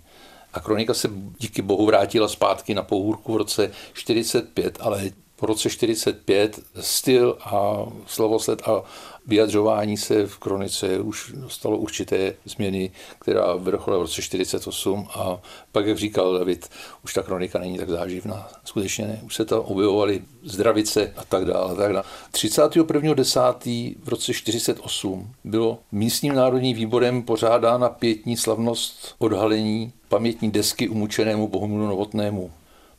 A 0.52 0.60
kronika 0.60 0.94
se 0.94 1.10
díky 1.38 1.62
bohu 1.62 1.86
vrátila 1.86 2.28
zpátky 2.28 2.74
na 2.74 2.82
pohůrku 2.82 3.32
v 3.32 3.36
roce 3.36 3.70
45, 3.92 4.78
ale 4.80 5.10
po 5.36 5.46
roce 5.46 5.70
45 5.70 6.60
styl 6.80 7.38
a 7.40 7.86
slovosled 8.06 8.62
a 8.68 8.82
vyjadřování 9.26 9.96
se 9.96 10.26
v 10.26 10.38
kronice 10.38 10.98
už 10.98 11.32
dostalo 11.34 11.78
určité 11.78 12.34
změny, 12.44 12.90
která 13.18 13.54
vrcholila 13.56 13.98
v 13.98 14.06
roce 14.06 14.22
48 14.22 15.08
a 15.14 15.38
pak, 15.72 15.86
jak 15.86 15.98
říkal 15.98 16.38
David, 16.38 16.68
už 17.04 17.14
ta 17.14 17.22
kronika 17.22 17.58
není 17.58 17.78
tak 17.78 17.90
záživná. 17.90 18.48
Skutečně 18.64 19.06
ne. 19.06 19.20
Už 19.24 19.34
se 19.34 19.44
tam 19.44 19.60
objevovaly 19.60 20.22
zdravice 20.42 21.12
a 21.16 21.24
tak 21.24 21.44
dále. 21.44 21.76
Tak 21.76 21.92
dále. 21.92 22.04
31.10. 22.32 23.96
v 24.04 24.08
roce 24.08 24.34
48 24.34 25.34
bylo 25.44 25.78
místním 25.92 26.34
národním 26.34 26.76
výborem 26.76 27.22
pořádána 27.22 27.88
pětní 27.88 28.36
slavnost 28.36 29.14
odhalení 29.18 29.92
pamětní 30.08 30.50
desky 30.50 30.88
umučenému 30.88 31.48
Bohumilu 31.48 31.86
Novotnému. 31.86 32.50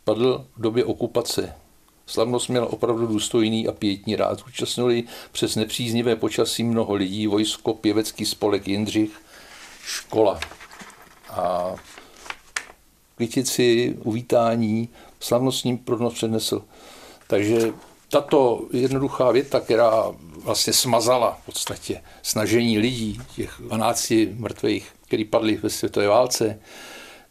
Padl 0.03 0.45
v 0.57 0.61
době 0.61 0.85
okupace 0.85 1.53
Slavnost 2.07 2.49
měla 2.49 2.65
opravdu 2.65 3.07
důstojný 3.07 3.67
a 3.67 3.71
pětní 3.71 4.15
rád. 4.15 4.39
Zúčastnili 4.39 5.03
přes 5.31 5.55
nepříznivé 5.55 6.15
počasí 6.15 6.63
mnoho 6.63 6.93
lidí, 6.93 7.27
vojsko, 7.27 7.73
pěvecký 7.73 8.25
spolek 8.25 8.67
Jindřich, 8.67 9.21
škola. 9.85 10.39
A 11.29 11.73
květici, 13.15 13.95
uvítání, 14.03 14.89
slavnostní 15.19 15.77
prodnost 15.77 16.15
přednesl. 16.15 16.63
Takže 17.27 17.73
tato 18.09 18.65
jednoduchá 18.71 19.31
věta, 19.31 19.59
která 19.59 20.03
vlastně 20.43 20.73
smazala 20.73 21.37
v 21.41 21.45
podstatě 21.45 22.01
snažení 22.21 22.79
lidí, 22.79 23.21
těch 23.35 23.55
12 23.59 24.11
mrtvých, 24.35 24.91
kteří 25.07 25.25
padli 25.25 25.55
ve 25.55 25.69
světové 25.69 26.07
válce, 26.07 26.59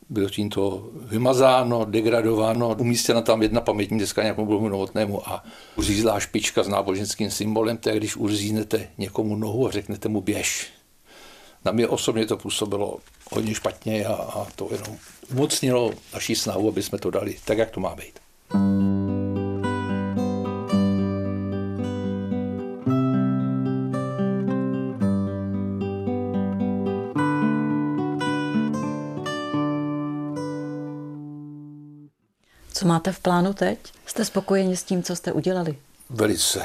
bylo 0.08 0.30
tímto 0.30 0.90
vymazáno, 0.94 1.84
degradováno, 1.84 2.76
umístěna 2.78 3.22
tam 3.22 3.42
jedna 3.42 3.60
pamětní 3.60 3.98
deska 3.98 4.22
nějakému 4.22 4.46
Bohu 4.46 4.68
Novotnému 4.68 5.28
a 5.28 5.44
uřízlá 5.76 6.20
špička 6.20 6.62
s 6.62 6.68
náboženským 6.68 7.30
symbolem, 7.30 7.76
to 7.76 7.88
je, 7.88 7.96
když 7.96 8.16
uříznete 8.16 8.88
někomu 8.98 9.36
nohu 9.36 9.68
a 9.68 9.70
řeknete 9.70 10.08
mu 10.08 10.20
běž. 10.20 10.66
Na 11.64 11.72
mě 11.72 11.88
osobně 11.88 12.26
to 12.26 12.36
působilo 12.36 12.98
hodně 13.30 13.54
špatně 13.54 14.06
a, 14.06 14.12
a 14.12 14.46
to 14.56 14.68
jenom 14.72 14.98
umocnilo 15.30 15.92
naší 16.14 16.34
snahu, 16.34 16.68
aby 16.68 16.82
jsme 16.82 16.98
to 16.98 17.10
dali 17.10 17.36
tak, 17.44 17.58
jak 17.58 17.70
to 17.70 17.80
má 17.80 17.94
být. 17.94 18.25
Máte 32.96 33.12
v 33.12 33.20
plánu 33.20 33.52
teď? 33.52 33.78
Jste 34.06 34.24
spokojeni 34.24 34.76
s 34.76 34.82
tím, 34.82 35.02
co 35.02 35.16
jste 35.16 35.32
udělali? 35.32 35.76
Velice. 36.10 36.62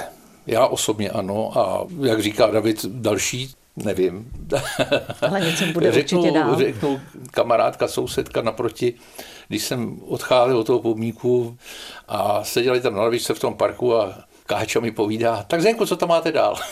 Já 0.47 0.67
osobně 0.67 1.09
ano 1.09 1.57
a 1.57 1.87
jak 2.05 2.21
říká 2.21 2.47
David, 2.47 2.85
další 2.85 3.53
nevím. 3.75 4.31
Ale 5.21 5.39
něco 5.39 5.65
bude 5.65 5.91
řeknu, 5.91 6.19
určitě 6.19 6.39
dál. 6.39 6.55
Řeknu 6.55 7.01
kamarádka, 7.31 7.87
sousedka 7.87 8.41
naproti, 8.41 8.93
když 9.47 9.63
jsem 9.63 9.99
odcházel 10.07 10.57
od 10.57 10.67
toho 10.67 10.79
pomníku 10.79 11.57
a 12.07 12.43
seděli 12.43 12.81
tam 12.81 12.95
na 12.95 13.01
lavičce 13.01 13.33
v 13.33 13.39
tom 13.39 13.53
parku 13.53 13.95
a 13.95 14.23
Káča 14.45 14.79
mi 14.79 14.91
povídá, 14.91 15.43
tak 15.47 15.61
Zenko, 15.61 15.85
co 15.85 15.95
tam 15.95 16.09
máte 16.09 16.31
dál? 16.31 16.55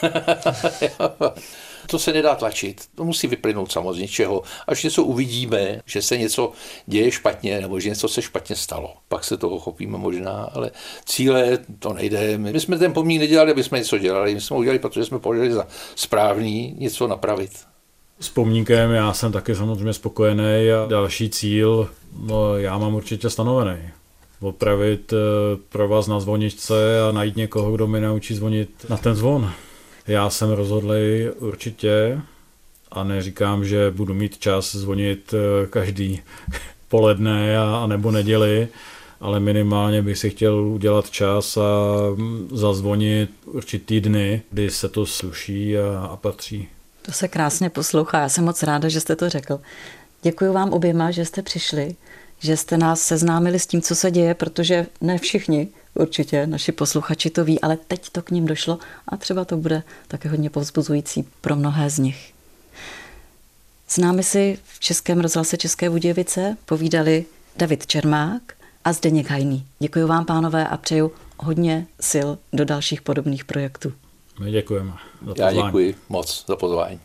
to 1.90 2.00
se 2.00 2.14
nedá 2.14 2.36
tlačit. 2.36 2.82
To 2.96 3.04
musí 3.04 3.28
vyplynout 3.28 3.72
samozřejmě 3.72 4.02
něčeho. 4.02 4.44
Až 4.68 4.84
něco 4.84 5.04
uvidíme, 5.04 5.82
že 5.86 6.02
se 6.02 6.18
něco 6.18 6.52
děje 6.86 7.12
špatně 7.12 7.62
nebo 7.62 7.80
že 7.80 7.90
něco 7.90 8.08
se 8.08 8.22
špatně 8.22 8.56
stalo, 8.56 8.94
pak 9.08 9.24
se 9.24 9.38
toho 9.38 9.60
chopíme 9.60 9.98
možná, 9.98 10.50
ale 10.54 10.72
cíle 11.06 11.58
to 11.80 11.94
nejde. 11.94 12.38
My 12.38 12.60
jsme 12.60 12.78
ten 12.78 12.94
pomník 12.94 13.20
nedělali, 13.20 13.52
aby 13.52 13.64
jsme 13.64 13.78
něco 13.78 13.98
dělali. 13.98 14.34
My 14.34 14.42
jsme 14.42 14.54
ho 14.54 14.60
udělali, 14.60 14.80
protože 14.80 15.06
jsme 15.06 15.20
považovali 15.20 15.54
za 15.54 15.68
správný 15.96 16.76
něco 16.78 17.08
napravit. 17.08 17.52
S 18.20 18.30
pomníkem 18.30 18.92
já 18.92 19.14
jsem 19.14 19.32
taky 19.32 19.56
samozřejmě 19.56 19.94
spokojený 19.94 20.72
a 20.84 20.88
další 20.90 21.30
cíl 21.30 21.90
no, 22.18 22.58
já 22.58 22.78
mám 22.78 22.96
určitě 22.96 23.30
stanovený. 23.30 23.78
Opravit 24.42 25.14
eh, 25.14 25.18
pro 25.70 25.88
vás 25.88 26.08
na 26.08 26.20
zvoničce 26.20 27.02
a 27.10 27.12
najít 27.12 27.36
někoho, 27.36 27.72
kdo 27.72 27.88
mi 27.88 28.02
naučí 28.02 28.36
zvonit 28.36 28.70
na 28.90 28.98
ten 28.98 29.16
zvon. 29.16 29.52
Já 30.10 30.30
jsem 30.30 30.50
rozhodlý 30.50 31.30
určitě 31.40 32.22
a 32.92 33.04
neříkám, 33.04 33.66
že 33.66 33.92
budu 33.92 34.14
mít 34.14 34.38
čas 34.38 34.76
zvonit 34.76 35.34
eh, 35.34 35.68
každý 35.68 36.22
poledne 36.88 37.58
a, 37.58 37.80
a 37.84 37.88
nebo 37.88 38.12
neděli, 38.12 38.68
ale 39.20 39.40
minimálně 39.40 40.02
bych 40.02 40.18
si 40.18 40.30
chtěl 40.30 40.56
udělat 40.56 41.10
čas 41.10 41.58
a 41.58 41.62
mm, 42.16 42.50
zazvonit 42.52 43.30
určitý 43.46 44.02
dny, 44.02 44.42
kdy 44.52 44.70
se 44.70 44.90
to 44.90 45.06
sluší 45.06 45.78
a, 45.78 46.00
a 46.12 46.16
patří. 46.16 46.68
To 47.02 47.12
se 47.12 47.28
krásně 47.28 47.70
poslouchá. 47.70 48.20
Já 48.20 48.30
jsem 48.30 48.46
moc 48.46 48.64
ráda, 48.64 48.90
že 48.90 49.02
jste 49.02 49.16
to 49.16 49.30
řekl. 49.30 49.60
Děkuji 50.22 50.54
vám 50.54 50.74
oběma, 50.74 51.12
že 51.12 51.26
jste 51.26 51.42
přišli, 51.42 51.96
že 52.40 52.58
jste 52.58 52.78
nás 52.78 53.02
seznámili 53.02 53.60
s 53.60 53.68
tím, 53.68 53.82
co 53.82 53.96
se 53.96 54.12
děje, 54.12 54.34
protože 54.34 54.86
ne 55.02 55.18
všichni 55.18 55.68
Určitě 56.00 56.48
naši 56.48 56.72
posluchači 56.72 57.30
to 57.30 57.46
ví, 57.46 57.62
ale 57.62 57.78
teď 57.88 58.10
to 58.10 58.22
k 58.22 58.32
ním 58.32 58.46
došlo 58.46 58.80
a 59.08 59.18
třeba 59.18 59.46
to 59.46 59.58
bude 59.58 59.84
také 60.08 60.30
hodně 60.30 60.50
povzbuzující 60.50 61.28
pro 61.42 61.56
mnohé 61.56 61.90
z 61.90 62.00
nich. 62.00 62.34
S 63.88 63.98
námi 63.98 64.24
si 64.24 64.60
v 64.64 64.80
Českém 64.80 65.20
rozhlase 65.20 65.58
České 65.58 65.90
Budějovice 65.90 66.58
povídali 66.66 67.26
David 67.58 67.88
Čermák 67.88 68.42
a 68.84 68.94
Zdeněk 68.94 69.30
Hajný. 69.30 69.66
Děkuji 69.80 70.08
vám, 70.08 70.26
pánové, 70.26 70.68
a 70.68 70.78
přeju 70.78 71.12
hodně 71.38 71.88
sil 72.10 72.30
do 72.54 72.66
dalších 72.66 73.02
podobných 73.02 73.46
projektů. 73.46 73.94
My 74.40 74.52
děkujeme 74.52 74.92
za 75.26 75.34
pozvání. 75.34 75.58
Já 75.58 75.66
děkuji 75.66 75.96
moc 76.10 76.46
za 76.48 76.56
pozvání. 76.56 77.00